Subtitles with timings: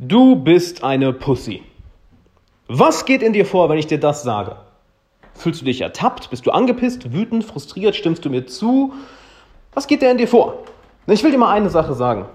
[0.00, 1.64] Du bist eine Pussy.
[2.68, 4.54] Was geht in dir vor, wenn ich dir das sage?
[5.34, 6.30] Fühlst du dich ertappt?
[6.30, 7.96] Bist du angepisst, wütend, frustriert?
[7.96, 8.92] Stimmst du mir zu?
[9.74, 10.62] Was geht dir in dir vor?
[11.08, 12.26] Ich will dir mal eine Sache sagen.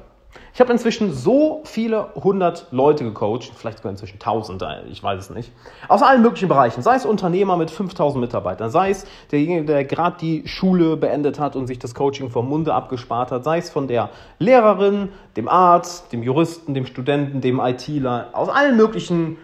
[0.53, 5.29] Ich habe inzwischen so viele hundert Leute gecoacht, vielleicht sogar inzwischen tausend, ich weiß es
[5.31, 5.51] nicht,
[5.87, 6.83] aus allen möglichen Bereichen.
[6.83, 11.55] Sei es Unternehmer mit 5000 Mitarbeitern, sei es derjenige, der gerade die Schule beendet hat
[11.55, 16.13] und sich das Coaching vom Munde abgespart hat, sei es von der Lehrerin, dem Arzt,
[16.13, 19.37] dem Juristen, dem Studenten, dem ITler, aus allen möglichen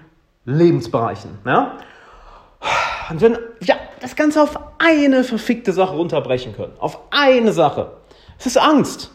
[0.45, 1.39] Lebensbereichen.
[1.43, 1.77] Ja?
[3.09, 7.93] Und wenn wir das Ganze auf eine verfickte Sache runterbrechen können, auf eine Sache,
[8.37, 9.11] es ist Angst.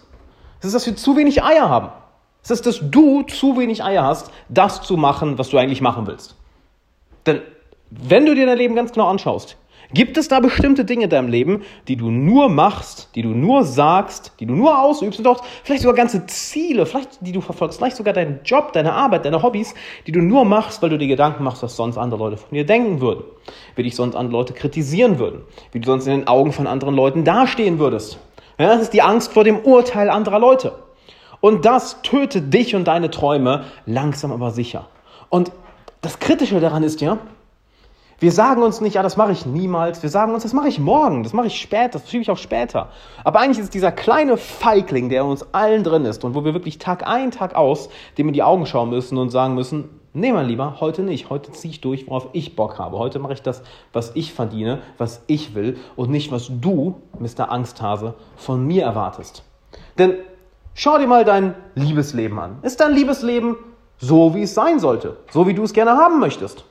[0.64, 1.90] Es ist, dass wir zu wenig Eier haben.
[2.42, 6.06] Es ist, dass du zu wenig Eier hast, das zu machen, was du eigentlich machen
[6.06, 6.36] willst.
[7.26, 7.42] Denn
[7.90, 9.58] wenn du dir dein Leben ganz genau anschaust,
[9.92, 13.64] gibt es da bestimmte Dinge in deinem Leben, die du nur machst, die du nur
[13.64, 17.76] sagst, die du nur ausübst und auch vielleicht sogar ganze Ziele, vielleicht die du verfolgst,
[17.76, 19.74] vielleicht sogar deinen Job, deine Arbeit, deine Hobbys,
[20.06, 22.64] die du nur machst, weil du dir Gedanken machst, was sonst andere Leute von dir
[22.64, 23.24] denken würden,
[23.76, 25.42] wie dich sonst andere Leute kritisieren würden,
[25.72, 28.18] wie du sonst in den Augen von anderen Leuten dastehen würdest.
[28.58, 30.72] Ja, das ist die Angst vor dem Urteil anderer Leute.
[31.40, 34.86] Und das tötet dich und deine Träume langsam aber sicher.
[35.28, 35.52] Und
[36.00, 37.18] das Kritische daran ist ja,
[38.20, 40.02] wir sagen uns nicht, ja, das mache ich niemals.
[40.02, 42.38] Wir sagen uns, das mache ich morgen, das mache ich später, das schiebe ich auch
[42.38, 42.88] später.
[43.24, 46.44] Aber eigentlich ist es dieser kleine Feigling, der in uns allen drin ist und wo
[46.44, 49.90] wir wirklich Tag ein, Tag aus dem in die Augen schauen müssen und sagen müssen,
[50.16, 51.28] Nee, mein Lieber, heute nicht.
[51.28, 52.98] Heute ziehe ich durch, worauf ich Bock habe.
[52.98, 57.50] Heute mache ich das, was ich verdiene, was ich will und nicht, was du, Mr.
[57.50, 59.42] Angsthase, von mir erwartest.
[59.98, 60.14] Denn
[60.72, 62.58] schau dir mal dein Liebesleben an.
[62.62, 63.56] Ist dein Liebesleben
[63.98, 65.16] so, wie es sein sollte?
[65.32, 66.64] So, wie du es gerne haben möchtest?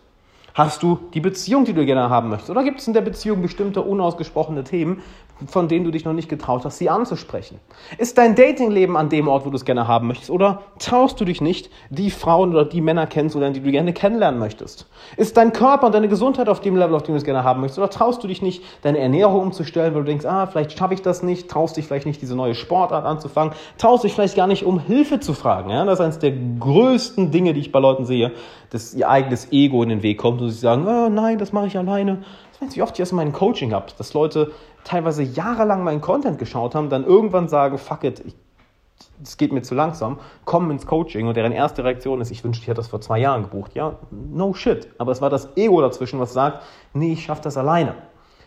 [0.53, 2.49] Hast du die Beziehung, die du gerne haben möchtest?
[2.49, 5.01] Oder gibt es in der Beziehung bestimmte unausgesprochene Themen,
[5.47, 7.59] von denen du dich noch nicht getraut hast, sie anzusprechen?
[7.97, 10.29] Ist dein Datingleben an dem Ort, wo du es gerne haben möchtest?
[10.29, 14.39] Oder traust du dich nicht, die Frauen oder die Männer kennenzulernen, die du gerne kennenlernen
[14.39, 14.87] möchtest?
[15.17, 17.61] Ist dein Körper und deine Gesundheit auf dem Level, auf dem du es gerne haben
[17.61, 17.79] möchtest?
[17.79, 21.01] Oder traust du dich nicht, deine Ernährung umzustellen, weil du denkst, ah, vielleicht schaffe ich
[21.01, 24.65] das nicht, traust dich vielleicht nicht, diese neue Sportart anzufangen, traust dich vielleicht gar nicht,
[24.65, 25.69] um Hilfe zu fragen?
[25.69, 25.85] Ja?
[25.85, 28.31] Das ist eines der größten Dinge, die ich bei Leuten sehe,
[28.69, 31.67] dass ihr eigenes Ego in den Weg kommt und sie sagen, oh, nein, das mache
[31.67, 32.23] ich alleine.
[32.67, 34.51] Weiß wie oft ich das in meinem Coaching habe, dass Leute
[34.83, 38.23] teilweise jahrelang meinen Content geschaut haben, dann irgendwann sagen, fuck it,
[39.21, 42.63] es geht mir zu langsam, kommen ins Coaching und deren erste Reaktion ist, ich wünschte,
[42.63, 43.73] ich hätte das vor zwei Jahren gebucht.
[43.75, 44.87] Ja, no shit.
[44.97, 46.63] Aber es war das Ego dazwischen, was sagt,
[46.93, 47.95] nee, ich schaffe das alleine.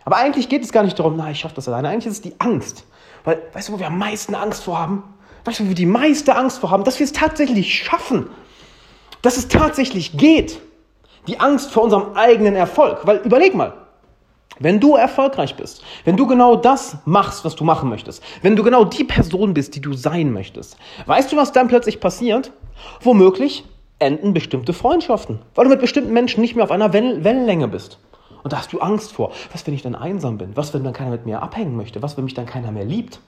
[0.04, 1.88] Aber eigentlich geht es gar nicht darum, nein, ich schaffe das alleine.
[1.88, 2.84] Eigentlich ist es die Angst.
[3.24, 5.02] Weil, weißt du, wo wir am meisten Angst vor haben?
[5.44, 6.84] Weißt du, wo wir die meiste Angst vor haben?
[6.84, 8.28] Dass wir es tatsächlich schaffen
[9.26, 10.60] dass es tatsächlich geht.
[11.26, 13.00] Die Angst vor unserem eigenen Erfolg.
[13.04, 13.72] Weil überleg mal,
[14.58, 18.62] wenn du erfolgreich bist, wenn du genau das machst, was du machen möchtest, wenn du
[18.62, 22.52] genau die Person bist, die du sein möchtest, weißt du, was dann plötzlich passiert?
[23.00, 23.64] Womöglich
[23.98, 27.98] enden bestimmte Freundschaften, weil du mit bestimmten Menschen nicht mehr auf einer Wellenlänge bist.
[28.42, 29.32] Und da hast du Angst vor.
[29.52, 30.52] Was, wenn ich dann einsam bin?
[30.54, 32.02] Was, wenn dann keiner mit mir abhängen möchte?
[32.02, 33.18] Was, wenn mich dann keiner mehr liebt?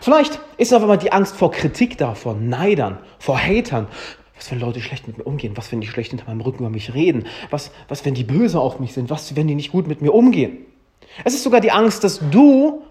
[0.00, 3.86] Vielleicht ist auf einmal die Angst vor Kritik da, vor Neidern, vor Hatern,
[4.38, 5.52] was, wenn Leute schlecht mit mir umgehen?
[5.56, 7.26] Was, wenn die schlecht hinter meinem Rücken über mich reden?
[7.50, 9.10] Was, was, wenn die böse auf mich sind?
[9.10, 10.58] Was, wenn die nicht gut mit mir umgehen?
[11.24, 12.82] Es ist sogar die Angst, dass du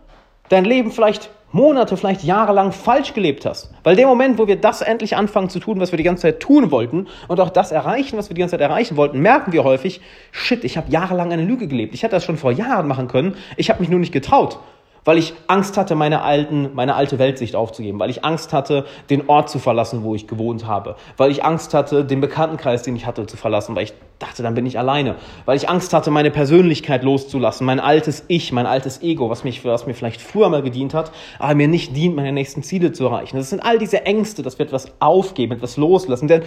[0.50, 3.72] dein Leben vielleicht Monate, vielleicht jahrelang falsch gelebt hast.
[3.84, 6.42] Weil der Moment, wo wir das endlich anfangen zu tun, was wir die ganze Zeit
[6.42, 9.64] tun wollten und auch das erreichen, was wir die ganze Zeit erreichen wollten, merken wir
[9.64, 11.94] häufig, shit, ich habe jahrelang eine Lüge gelebt.
[11.94, 13.36] Ich hätte das schon vor Jahren machen können.
[13.56, 14.60] Ich habe mich nur nicht getraut
[15.08, 19.30] weil ich Angst hatte, meine, alten, meine alte Weltsicht aufzugeben, weil ich Angst hatte, den
[19.30, 23.06] Ort zu verlassen, wo ich gewohnt habe, weil ich Angst hatte, den Bekanntenkreis, den ich
[23.06, 25.16] hatte, zu verlassen, weil ich dachte, dann bin ich alleine,
[25.46, 29.64] weil ich Angst hatte, meine Persönlichkeit loszulassen, mein altes Ich, mein altes Ego, was, mich,
[29.64, 33.06] was mir vielleicht früher mal gedient hat, aber mir nicht dient, meine nächsten Ziele zu
[33.06, 33.38] erreichen.
[33.38, 36.44] Das sind all diese Ängste, dass wir etwas aufgeben, etwas loslassen, denn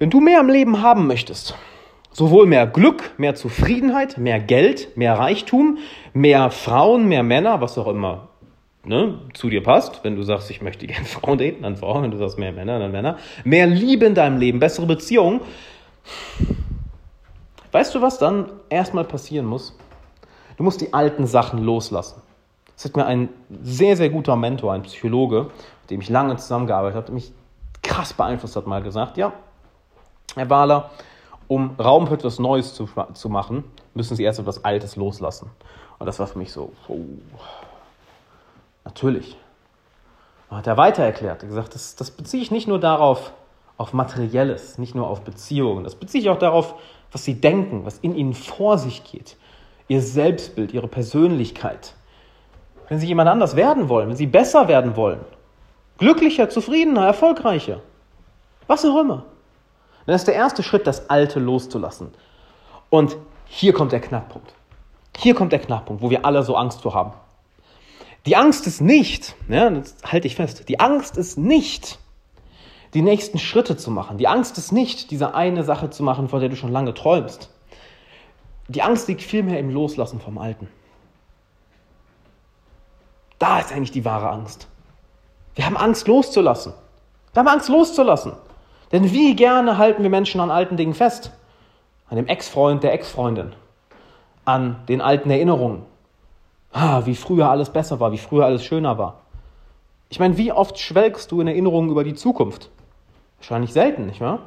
[0.00, 1.54] wenn du mehr im Leben haben möchtest,
[2.16, 5.76] Sowohl mehr Glück, mehr Zufriedenheit, mehr Geld, mehr Reichtum,
[6.14, 8.28] mehr Frauen, mehr Männer, was auch immer
[8.84, 10.02] ne, zu dir passt.
[10.02, 12.04] Wenn du sagst, ich möchte gerne Frauen daten, dann Frauen.
[12.04, 13.18] Wenn du sagst, mehr Männer, dann Männer.
[13.44, 15.42] Mehr Liebe in deinem Leben, bessere Beziehungen.
[17.72, 19.76] Weißt du, was dann erstmal passieren muss?
[20.56, 22.22] Du musst die alten Sachen loslassen.
[22.76, 23.28] Das hat mir ein
[23.62, 25.50] sehr, sehr guter Mentor, ein Psychologe,
[25.82, 27.30] mit dem ich lange zusammengearbeitet habe, der mich
[27.82, 29.34] krass beeinflusst hat, mal gesagt, ja,
[30.34, 30.90] Herr Wahler,
[31.48, 33.64] um Raum für etwas Neues zu, zu machen,
[33.94, 35.50] müssen sie erst etwas Altes loslassen.
[35.98, 36.98] Und das war für mich so, oh,
[38.84, 39.36] natürlich.
[40.50, 43.32] Und hat er weiter erklärt, er gesagt, das, das beziehe ich nicht nur darauf,
[43.78, 46.74] auf Materielles, nicht nur auf Beziehungen, das beziehe ich auch darauf,
[47.12, 49.36] was sie denken, was in ihnen vor sich geht,
[49.88, 51.94] ihr Selbstbild, ihre Persönlichkeit.
[52.88, 55.20] Wenn sie jemand anders werden wollen, wenn sie besser werden wollen,
[55.98, 57.80] glücklicher, zufriedener, erfolgreicher,
[58.66, 59.24] was auch immer,
[60.06, 62.14] dann ist der erste Schritt, das Alte loszulassen.
[62.90, 63.16] Und
[63.46, 64.54] hier kommt der Knackpunkt.
[65.18, 67.12] Hier kommt der Knackpunkt, wo wir alle so Angst vor haben.
[68.26, 71.98] Die Angst ist nicht, ja, das halte ich fest, die Angst ist nicht,
[72.92, 74.18] die nächsten Schritte zu machen.
[74.18, 77.50] Die Angst ist nicht, diese eine Sache zu machen, von der du schon lange träumst.
[78.68, 80.68] Die Angst liegt vielmehr im Loslassen vom Alten.
[83.38, 84.66] Da ist eigentlich die wahre Angst.
[85.54, 86.72] Wir haben Angst loszulassen.
[87.32, 88.32] Wir haben Angst loszulassen.
[88.92, 91.32] Denn wie gerne halten wir Menschen an alten Dingen fest?
[92.08, 93.52] An dem Ex-Freund der Ex-Freundin,
[94.44, 95.82] an den alten Erinnerungen.
[96.72, 99.22] Ah, wie früher alles besser war, wie früher alles schöner war.
[100.08, 102.70] Ich meine, wie oft schwelgst du in Erinnerungen über die Zukunft?
[103.38, 104.40] Wahrscheinlich selten, nicht wahr?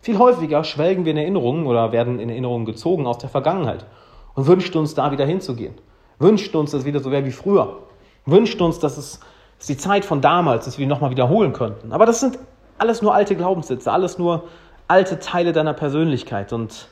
[0.00, 3.86] Viel häufiger schwelgen wir in Erinnerungen oder werden in Erinnerungen gezogen aus der Vergangenheit
[4.34, 5.74] und wünschen uns da wieder hinzugehen.
[6.18, 7.78] Wünschen uns, dass es wieder so wäre wie früher.
[8.26, 9.20] Wünschen uns, dass es
[9.58, 11.92] dass die Zeit von damals, dass wir nochmal wiederholen könnten.
[11.92, 12.38] Aber das sind
[12.84, 14.44] alles nur alte Glaubenssätze, alles nur
[14.88, 16.52] alte Teile deiner Persönlichkeit.
[16.52, 16.88] Und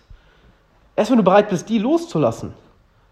[0.97, 2.55] erst wenn du bereit bist, die loszulassen,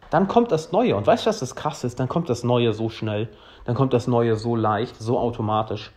[0.09, 0.97] dann kommt das Neue.
[0.97, 2.01] Und weißt du, was das krass ist?
[2.01, 3.29] Dann kommt das Neue so schnell,
[3.67, 5.93] dann kommt das Neue so leicht, so automatisch.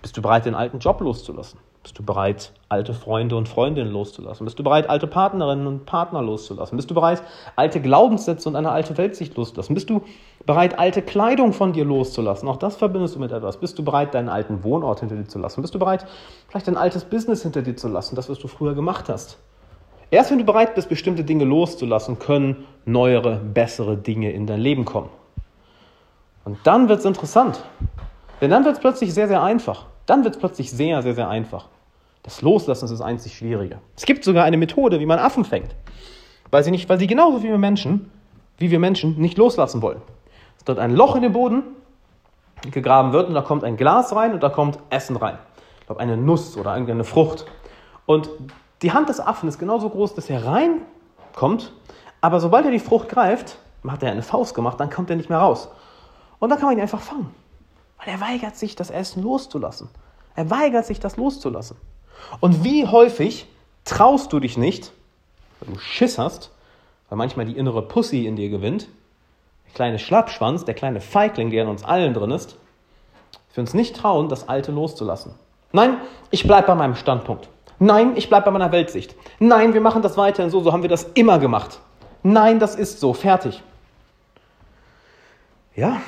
[0.00, 1.58] Bist du bereit, den alten Job loszulassen?
[1.82, 4.44] Bist du bereit, alte Freunde und Freundinnen loszulassen?
[4.44, 6.76] Bist du bereit, alte Partnerinnen und Partner loszulassen?
[6.76, 7.22] Bist du bereit,
[7.56, 9.74] alte Glaubenssätze und eine alte Weltsicht loszulassen?
[9.74, 10.02] Bist du
[10.44, 12.48] bereit, alte Kleidung von dir loszulassen?
[12.48, 13.56] Auch das verbindest du mit etwas.
[13.56, 15.62] Bist du bereit, deinen alten Wohnort hinter dir zu lassen?
[15.62, 16.04] Bist du bereit,
[16.48, 19.38] vielleicht dein altes Business hinter dir zu lassen, das, was du früher gemacht hast?
[20.10, 24.84] Erst wenn du bereit bist, bestimmte Dinge loszulassen, können neuere, bessere Dinge in dein Leben
[24.84, 25.08] kommen.
[26.44, 27.64] Und dann wird es interessant.
[28.42, 29.86] Denn dann wird es plötzlich sehr, sehr einfach.
[30.10, 31.68] Dann wird es plötzlich sehr, sehr, sehr einfach.
[32.24, 33.78] Das Loslassen ist das einzig Schwierige.
[33.96, 35.76] Es gibt sogar eine Methode, wie man Affen fängt.
[36.50, 38.10] Weil sie, nicht, weil sie genauso wie wir Menschen,
[38.58, 40.02] wie wir Menschen nicht loslassen wollen.
[40.58, 41.62] Es dort ein Loch in den Boden
[42.72, 45.38] gegraben wird und da kommt ein Glas rein und da kommt Essen rein.
[45.78, 47.44] Ich glaube, eine Nuss oder irgendeine Frucht.
[48.04, 48.30] Und
[48.82, 51.72] die Hand des Affen ist genauso groß, dass er reinkommt,
[52.20, 55.30] aber sobald er die Frucht greift, macht er eine Faust gemacht, dann kommt er nicht
[55.30, 55.68] mehr raus.
[56.40, 57.32] Und dann kann man ihn einfach fangen.
[58.00, 59.88] Weil er weigert sich, das Essen loszulassen.
[60.34, 61.76] Er weigert sich, das loszulassen.
[62.40, 63.46] Und wie häufig
[63.84, 64.92] traust du dich nicht,
[65.60, 66.50] weil du Schiss hast,
[67.08, 68.88] weil manchmal die innere Pussy in dir gewinnt,
[69.66, 72.56] der kleine Schlappschwanz, der kleine Feigling, der in uns allen drin ist,
[73.54, 75.34] wir uns nicht trauen, das Alte loszulassen.
[75.72, 75.98] Nein,
[76.30, 77.48] ich bleibe bei meinem Standpunkt.
[77.78, 79.14] Nein, ich bleibe bei meiner Weltsicht.
[79.38, 81.80] Nein, wir machen das weiterhin so, so haben wir das immer gemacht.
[82.22, 83.62] Nein, das ist so, fertig.
[85.74, 86.00] Ja,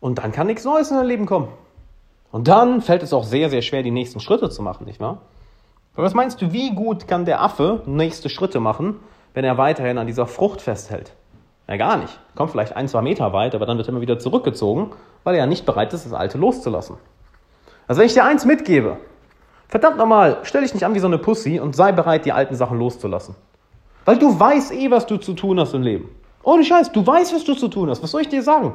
[0.00, 1.48] und dann kann nichts Neues in dein Leben kommen.
[2.30, 5.22] Und dann fällt es auch sehr, sehr schwer, die nächsten Schritte zu machen, nicht wahr?
[5.94, 9.00] Aber was meinst du, wie gut kann der Affe nächste Schritte machen,
[9.34, 11.12] wenn er weiterhin an dieser Frucht festhält?
[11.66, 12.18] Ja, gar nicht.
[12.34, 14.92] Kommt vielleicht ein, zwei Meter weit, aber dann wird er immer wieder zurückgezogen,
[15.24, 16.96] weil er ja nicht bereit ist, das Alte loszulassen.
[17.86, 18.98] Also wenn ich dir eins mitgebe,
[19.68, 22.54] verdammt nochmal, stell dich nicht an wie so eine Pussy und sei bereit, die alten
[22.54, 23.34] Sachen loszulassen.
[24.04, 26.08] Weil du weißt eh, was du zu tun hast im Leben.
[26.42, 28.02] Ohne Scheiß, du weißt, was du zu tun hast.
[28.02, 28.74] Was soll ich dir sagen?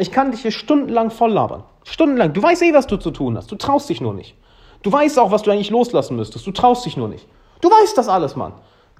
[0.00, 1.62] Ich kann dich hier stundenlang voll labern.
[1.84, 2.32] Stundenlang.
[2.32, 3.52] Du weißt eh, was du zu tun hast.
[3.52, 4.34] Du traust dich nur nicht.
[4.82, 6.46] Du weißt auch, was du eigentlich loslassen müsstest.
[6.46, 7.28] Du traust dich nur nicht.
[7.60, 8.54] Du weißt das alles, Mann.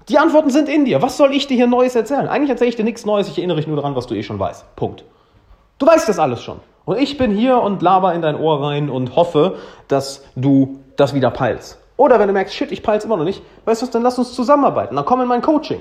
[0.09, 1.01] Die Antworten sind in dir.
[1.01, 2.27] Was soll ich dir hier Neues erzählen?
[2.27, 3.27] Eigentlich erzähle ich dir nichts Neues.
[3.27, 4.75] Ich erinnere dich nur daran, was du eh schon weißt.
[4.75, 5.03] Punkt.
[5.79, 6.59] Du weißt das alles schon.
[6.85, 9.57] Und ich bin hier und laber in dein Ohr rein und hoffe,
[9.87, 11.79] dass du das wieder peilst.
[11.97, 14.19] Oder wenn du merkst, shit, ich peil's immer noch nicht, weißt du was, dann lass
[14.19, 14.95] uns zusammenarbeiten.
[14.95, 15.79] Dann komm in mein Coaching.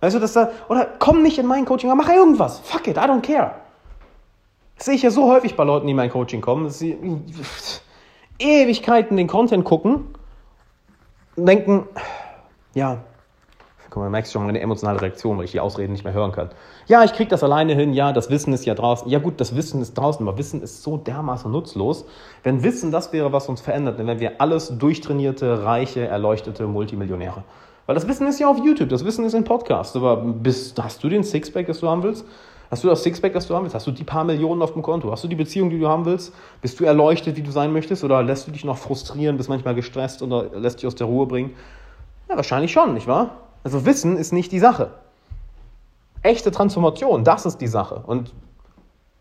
[0.00, 2.58] Weißt du, dass da, oder komm nicht in mein Coaching, aber mach irgendwas.
[2.64, 3.52] Fuck it, I don't care.
[4.76, 6.96] Das sehe ich ja so häufig bei Leuten, die in mein Coaching kommen, dass sie
[8.38, 10.06] Ewigkeiten den Content gucken
[11.36, 11.86] und denken,
[12.74, 13.02] ja,
[13.88, 16.50] guck mal, merkst schon meine emotionale Reaktion, weil ich die Ausreden nicht mehr hören kann.
[16.86, 19.08] Ja, ich kriege das alleine hin, ja, das Wissen ist ja draußen.
[19.08, 22.04] Ja gut, das Wissen ist draußen, aber Wissen ist so dermaßen nutzlos.
[22.42, 27.42] Wenn Wissen das wäre, was uns verändert, dann wären wir alles durchtrainierte, reiche, erleuchtete Multimillionäre.
[27.86, 29.96] Weil das Wissen ist ja auf YouTube, das Wissen ist in Podcasts.
[29.96, 32.26] Aber bist, hast du den Sixpack, das du haben willst?
[32.70, 33.74] Hast du das Sixpack, das du haben willst?
[33.74, 35.10] Hast du die paar Millionen auf dem Konto?
[35.12, 36.32] Hast du die Beziehung, die du haben willst?
[36.60, 38.02] Bist du erleuchtet, wie du sein möchtest?
[38.02, 41.26] Oder lässt du dich noch frustrieren, bist manchmal gestresst oder lässt dich aus der Ruhe
[41.26, 41.54] bringen?
[42.28, 43.36] Ja, wahrscheinlich schon, nicht wahr?
[43.62, 44.90] Also Wissen ist nicht die Sache.
[46.22, 48.02] Echte Transformation, das ist die Sache.
[48.06, 48.32] Und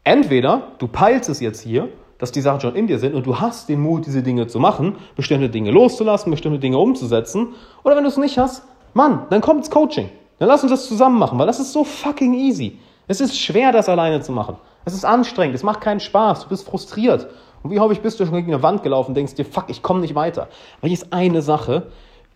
[0.04, 3.40] entweder du peilst es jetzt hier, dass die Sachen schon in dir sind und du
[3.40, 7.50] hast den Mut, diese Dinge zu machen, bestimmte Dinge loszulassen, bestimmte Dinge umzusetzen.
[7.84, 10.10] Oder wenn du es nicht hast, Mann, dann kommt ins Coaching.
[10.40, 12.80] Dann lass uns das zusammen machen, weil das ist so fucking easy.
[13.08, 14.58] Es ist schwer, das alleine zu machen.
[14.86, 17.28] Es ist anstrengend, es macht keinen Spaß, du bist frustriert.
[17.64, 19.82] Und wie häufig bist du schon gegen eine Wand gelaufen und denkst dir, fuck, ich
[19.82, 20.50] komme nicht weiter.
[20.80, 21.88] Aber hier ist eine Sache,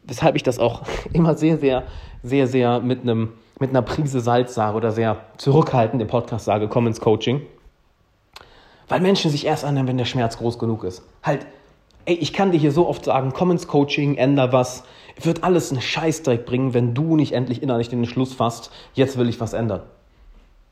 [0.04, 0.82] weshalb ich das auch
[1.14, 1.84] immer sehr, sehr,
[2.24, 6.68] sehr, sehr mit, einem, mit einer Prise Salz sage oder sehr zurückhaltend im Podcast sage,
[6.68, 7.42] komm ins Coaching.
[8.88, 11.04] Weil Menschen sich erst annehmen, wenn der Schmerz groß genug ist.
[11.22, 11.46] Halt,
[12.06, 14.84] ey, ich kann dir hier so oft sagen, komm ins Coaching, änder was.
[15.22, 19.30] Wird alles einen Scheißdreck bringen, wenn du nicht endlich innerlich den Entschluss fasst, jetzt will
[19.30, 19.82] ich was ändern.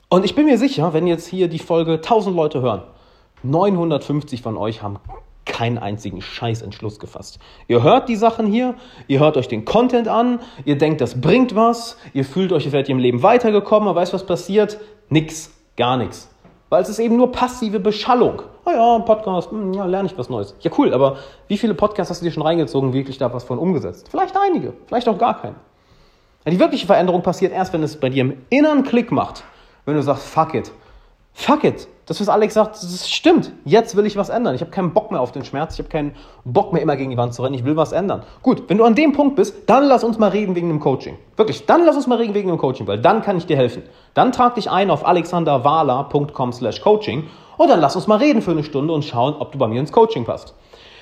[0.09, 2.83] Und ich bin mir sicher, wenn jetzt hier die Folge 1000 Leute hören,
[3.43, 4.99] 950 von euch haben
[5.43, 7.39] keinen einzigen Scheißentschluss gefasst.
[7.67, 8.75] Ihr hört die Sachen hier,
[9.07, 12.71] ihr hört euch den Content an, ihr denkt, das bringt was, ihr fühlt euch, ihr
[12.71, 14.79] werdet im Leben weitergekommen, aber weißt was passiert?
[15.09, 16.29] Nix, gar nichts.
[16.69, 18.43] Weil es ist eben nur passive Beschallung.
[18.65, 20.55] Oh ja, Podcast, hm, ja, lerne ich was Neues.
[20.61, 21.17] Ja, cool, aber
[21.49, 24.07] wie viele Podcasts hast du dir schon reingezogen, wirklich da was von umgesetzt?
[24.09, 25.55] Vielleicht einige, vielleicht auch gar keinen.
[26.45, 29.43] Die wirkliche Veränderung passiert erst, wenn es bei dir im Inneren Klick macht.
[29.87, 30.69] Wenn du sagst, fuck it.
[31.31, 31.87] Fuck it.
[32.07, 33.53] Das, was Alex sagt, das stimmt.
[33.63, 34.53] Jetzt will ich was ändern.
[34.53, 35.75] Ich habe keinen Bock mehr auf den Schmerz.
[35.75, 36.13] Ich habe keinen
[36.43, 37.55] Bock mehr immer gegen die Wand zu rennen.
[37.55, 38.23] Ich will was ändern.
[38.41, 41.17] Gut, wenn du an dem Punkt bist, dann lass uns mal reden wegen dem Coaching.
[41.37, 43.81] Wirklich, dann lass uns mal reden wegen dem Coaching, weil dann kann ich dir helfen.
[44.13, 48.51] Dann trag dich ein auf alexanderwala.com slash coaching und dann lass uns mal reden für
[48.51, 50.53] eine Stunde und schauen, ob du bei mir ins Coaching passt.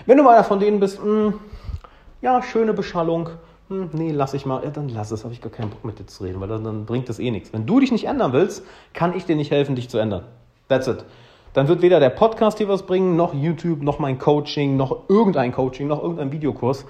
[0.06, 1.39] Wenn du einer von denen bist, mh, hm,
[2.22, 3.30] ja, schöne Beschallung,
[3.67, 5.98] hm, nee, lass ich mal, ja, dann lass es, habe ich gar keinen Bock mit
[5.98, 7.51] dir zu reden, weil dann, dann bringt das eh nichts.
[7.51, 10.24] Wenn du dich nicht ändern willst, kann ich dir nicht helfen, dich zu ändern.
[10.69, 11.03] That's it.
[11.53, 15.51] Dann wird weder der Podcast hier was bringen, noch YouTube, noch mein Coaching, noch irgendein
[15.51, 16.86] Coaching, noch irgendein Videokurs.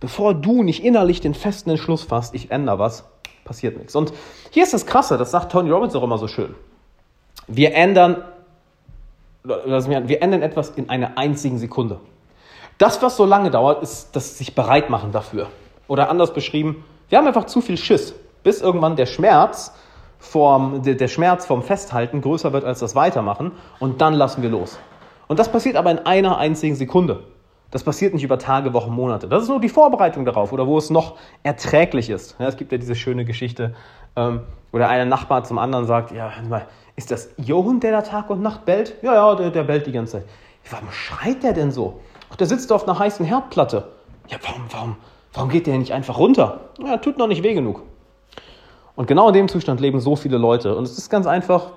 [0.00, 3.04] Bevor du nicht innerlich den festen Entschluss fasst, ich ändere was,
[3.44, 3.94] passiert nichts.
[3.94, 4.12] Und
[4.50, 6.54] hier ist das Krasse, das sagt Tony Robbins auch immer so schön.
[7.46, 8.24] Wir ändern,
[9.44, 12.00] wir ändern etwas in einer einzigen Sekunde.
[12.78, 15.48] Das, was so lange dauert, ist das sich bereit machen dafür.
[15.88, 18.14] Oder anders beschrieben, wir haben einfach zu viel Schiss,
[18.44, 19.74] bis irgendwann der Schmerz
[20.18, 24.78] vom, der, Schmerz vom Festhalten größer wird als das Weitermachen und dann lassen wir los.
[25.26, 27.24] Und das passiert aber in einer einzigen Sekunde.
[27.70, 29.28] Das passiert nicht über Tage, Wochen, Monate.
[29.28, 32.36] Das ist nur die Vorbereitung darauf oder wo es noch erträglich ist.
[32.38, 33.74] Ja, es gibt ja diese schöne Geschichte,
[34.16, 34.40] ähm,
[34.72, 36.32] wo der eine Nachbar zum anderen sagt, ja,
[36.96, 38.94] ist das Ihr der da Tag und Nacht bellt?
[39.02, 40.24] Ja, ja, der, der bellt die ganze Zeit.
[40.70, 42.00] Warum schreit der denn so?
[42.30, 43.88] Ach, der sitzt auf einer heißen Herdplatte.
[44.28, 44.96] Ja, warum, warum,
[45.32, 46.70] warum geht der nicht einfach runter?
[46.78, 47.82] Ja, tut noch nicht weh genug.
[48.96, 50.76] Und genau in dem Zustand leben so viele Leute.
[50.76, 51.70] Und es ist ganz einfach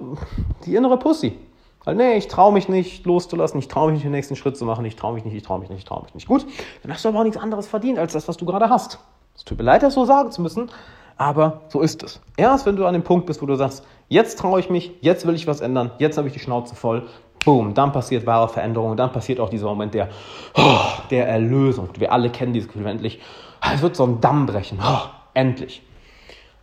[0.66, 1.38] die innere Pussy.
[1.84, 4.66] Weil, nee, ich traue mich nicht loszulassen, ich traue mich nicht den nächsten Schritt zu
[4.66, 6.28] machen, ich traue mich nicht, ich traue mich nicht, ich traue mich nicht.
[6.28, 6.46] Gut,
[6.84, 9.00] dann hast du aber auch nichts anderes verdient als das, was du gerade hast.
[9.36, 10.70] Es tut mir leid, das so sagen zu müssen,
[11.18, 12.22] aber so ist es.
[12.38, 15.26] Erst wenn du an dem Punkt bist, wo du sagst, jetzt traue ich mich, jetzt
[15.26, 17.08] will ich was ändern, jetzt habe ich die Schnauze voll,
[17.46, 20.10] boom, dann passiert wahre Veränderung, dann passiert auch dieser Moment der,
[20.56, 20.80] oh,
[21.10, 21.90] der Erlösung.
[21.98, 23.20] Wir alle kennen dieses Gefühl, endlich,
[23.74, 25.82] es wird so ein Damm brechen, oh, endlich.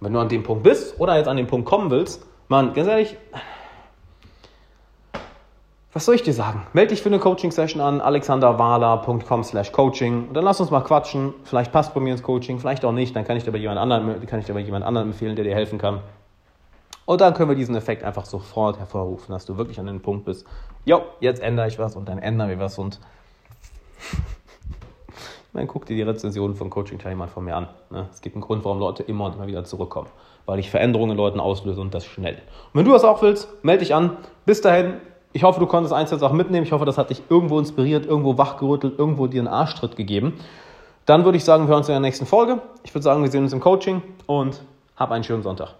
[0.00, 2.88] Wenn du an dem Punkt bist oder jetzt an den Punkt kommen willst, Mann, ganz
[2.88, 3.16] ehrlich,
[5.92, 6.66] was soll ich dir sagen?
[6.74, 11.34] Melde dich für eine Coaching-Session an, alexanderwala.com slash coaching und dann lass uns mal quatschen.
[11.44, 13.16] Vielleicht passt bei mir ins Coaching, vielleicht auch nicht.
[13.16, 15.44] Dann kann ich dir bei jemand anderen, kann ich dir bei jemand anderen empfehlen, der
[15.44, 16.00] dir helfen kann.
[17.08, 20.26] Und dann können wir diesen Effekt einfach sofort hervorrufen, dass du wirklich an den Punkt
[20.26, 20.46] bist,
[20.84, 23.00] jo, jetzt ändere ich was und dann ändern wir was und
[25.54, 27.68] dann guck dir die Rezensionen von Coaching-Teilnehmern von mir an.
[27.88, 28.08] Ne?
[28.12, 30.08] Es gibt einen Grund, warum Leute immer und immer wieder zurückkommen.
[30.44, 32.34] Weil ich Veränderungen in Leuten auslöse und das schnell.
[32.34, 34.18] Und wenn du das auch willst, melde dich an.
[34.44, 35.00] Bis dahin,
[35.32, 36.66] ich hoffe, du konntest eins jetzt auch mitnehmen.
[36.66, 40.38] Ich hoffe, das hat dich irgendwo inspiriert, irgendwo wachgerüttelt, irgendwo dir einen Arschtritt gegeben.
[41.06, 42.60] Dann würde ich sagen, wir hören uns in der nächsten Folge.
[42.82, 44.60] Ich würde sagen, wir sehen uns im Coaching und
[44.94, 45.74] hab einen schönen Sonntag.